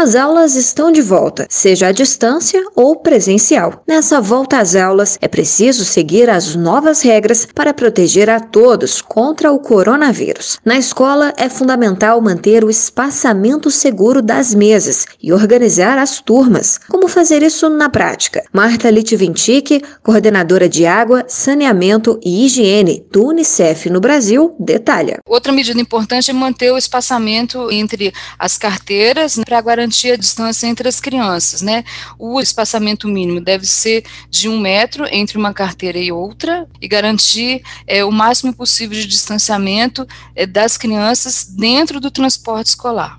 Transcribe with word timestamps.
As 0.00 0.14
aulas 0.14 0.54
estão 0.54 0.92
de 0.92 1.02
volta, 1.02 1.44
seja 1.50 1.88
à 1.88 1.92
distância 1.92 2.62
ou 2.76 2.94
presencial. 2.94 3.82
Nessa 3.84 4.20
volta 4.20 4.60
às 4.60 4.76
aulas, 4.76 5.18
é 5.20 5.26
preciso 5.26 5.84
seguir 5.84 6.30
as 6.30 6.54
novas 6.54 7.02
regras 7.02 7.48
para 7.52 7.74
proteger 7.74 8.30
a 8.30 8.38
todos 8.38 9.02
contra 9.02 9.50
o 9.50 9.58
coronavírus. 9.58 10.60
Na 10.64 10.78
escola, 10.78 11.34
é 11.36 11.48
fundamental 11.48 12.20
manter 12.20 12.62
o 12.62 12.70
espaçamento 12.70 13.72
seguro 13.72 14.22
das 14.22 14.54
mesas 14.54 15.04
e 15.20 15.32
organizar 15.32 15.98
as 15.98 16.20
turmas. 16.20 16.78
Como 16.88 17.08
fazer 17.08 17.42
isso 17.42 17.68
na 17.68 17.88
prática? 17.88 18.44
Marta 18.52 18.88
Litvintic, 18.90 19.82
coordenadora 20.00 20.68
de 20.68 20.86
água, 20.86 21.24
saneamento 21.26 22.20
e 22.24 22.46
higiene 22.46 23.04
do 23.10 23.26
Unicef 23.26 23.90
no 23.90 24.00
Brasil, 24.00 24.54
detalha. 24.60 25.18
Outra 25.26 25.52
medida 25.52 25.80
importante 25.80 26.30
é 26.30 26.34
manter 26.34 26.70
o 26.70 26.78
espaçamento 26.78 27.68
entre 27.72 28.14
as 28.38 28.56
carteiras 28.56 29.40
para 29.44 29.60
garantir 29.60 29.87
a 30.12 30.16
distância 30.16 30.66
entre 30.66 30.88
as 30.88 31.00
crianças, 31.00 31.62
né? 31.62 31.84
O 32.18 32.40
espaçamento 32.40 33.08
mínimo 33.08 33.40
deve 33.40 33.66
ser 33.66 34.04
de 34.30 34.48
um 34.48 34.58
metro 34.58 35.06
entre 35.10 35.38
uma 35.38 35.52
carteira 35.52 35.98
e 35.98 36.12
outra 36.12 36.66
e 36.80 36.88
garantir 36.88 37.62
é, 37.86 38.04
o 38.04 38.10
máximo 38.10 38.54
possível 38.54 38.98
de 38.98 39.06
distanciamento 39.06 40.06
é, 40.34 40.46
das 40.46 40.76
crianças 40.76 41.44
dentro 41.44 42.00
do 42.00 42.10
transporte 42.10 42.68
escolar. 42.68 43.18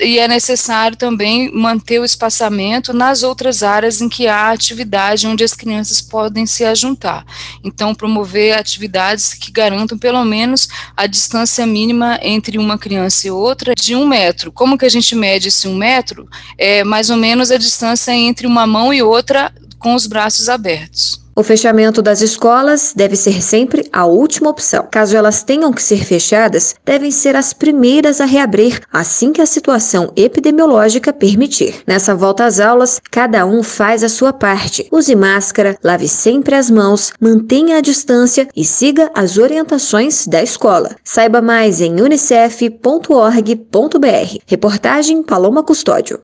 E 0.00 0.18
é 0.18 0.26
necessário 0.26 0.96
também 0.96 1.52
manter 1.52 2.00
o 2.00 2.04
espaçamento 2.04 2.92
nas 2.92 3.22
outras 3.22 3.62
áreas 3.62 4.00
em 4.00 4.08
que 4.08 4.26
há 4.26 4.50
atividade 4.50 5.26
onde 5.26 5.44
as 5.44 5.54
crianças 5.54 6.00
podem 6.00 6.46
se 6.46 6.64
ajuntar. 6.64 7.24
Então, 7.62 7.94
promover 7.94 8.58
atividades 8.58 9.34
que 9.34 9.52
garantam 9.52 9.96
pelo 9.96 10.24
menos 10.24 10.68
a 10.96 11.06
distância 11.06 11.66
mínima 11.66 12.18
entre 12.22 12.58
uma 12.58 12.78
criança 12.78 13.28
e 13.28 13.30
outra 13.30 13.74
de 13.74 13.94
um 13.94 14.06
metro. 14.06 14.50
Como 14.50 14.76
que 14.76 14.84
a 14.84 14.90
gente 14.90 15.14
mede 15.14 15.48
esse 15.48 15.68
um 15.68 15.76
metro? 16.04 16.28
É 16.58 16.84
mais 16.84 17.08
ou 17.08 17.16
menos 17.16 17.50
a 17.50 17.56
distância 17.56 18.12
entre 18.12 18.46
uma 18.46 18.66
mão 18.66 18.92
e 18.92 19.02
outra 19.02 19.52
com 19.78 19.94
os 19.94 20.06
braços 20.06 20.48
abertos. 20.48 21.23
O 21.36 21.42
fechamento 21.42 22.00
das 22.00 22.20
escolas 22.20 22.92
deve 22.94 23.16
ser 23.16 23.42
sempre 23.42 23.88
a 23.92 24.06
última 24.06 24.50
opção. 24.50 24.86
Caso 24.88 25.16
elas 25.16 25.42
tenham 25.42 25.72
que 25.72 25.82
ser 25.82 26.04
fechadas, 26.04 26.76
devem 26.84 27.10
ser 27.10 27.34
as 27.34 27.52
primeiras 27.52 28.20
a 28.20 28.24
reabrir 28.24 28.80
assim 28.92 29.32
que 29.32 29.40
a 29.40 29.46
situação 29.46 30.12
epidemiológica 30.14 31.12
permitir. 31.12 31.82
Nessa 31.88 32.14
volta 32.14 32.44
às 32.44 32.60
aulas, 32.60 33.00
cada 33.10 33.44
um 33.44 33.64
faz 33.64 34.04
a 34.04 34.08
sua 34.08 34.32
parte. 34.32 34.86
Use 34.92 35.16
máscara, 35.16 35.76
lave 35.82 36.06
sempre 36.06 36.54
as 36.54 36.70
mãos, 36.70 37.12
mantenha 37.20 37.78
a 37.78 37.80
distância 37.80 38.46
e 38.54 38.64
siga 38.64 39.10
as 39.12 39.36
orientações 39.36 40.28
da 40.28 40.40
escola. 40.40 40.94
Saiba 41.02 41.42
mais 41.42 41.80
em 41.80 42.00
unicef.org.br. 42.00 42.78
Reportagem 44.46 45.22
Paloma 45.22 45.64
Custódio. 45.64 46.20